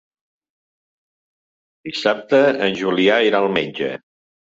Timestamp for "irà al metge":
3.31-3.97